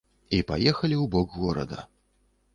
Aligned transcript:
І 0.37 0.39
паехалі 0.51 0.97
ў 1.03 1.11
бок 1.17 1.37
горада. 1.43 1.79